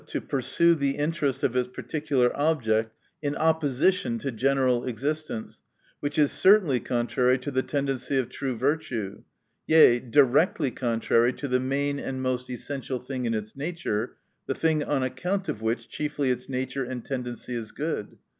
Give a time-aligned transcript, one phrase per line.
[0.07, 5.61] to pursue the interest of its particular object in opposition to general existence;
[5.99, 9.21] which is certainly con trary to the tendency of true virtue;
[9.67, 14.15] yea, directly contrary to the main and most essential thing in its nature,
[14.47, 18.17] the thing on account of which chiefly its nature and tendency is good.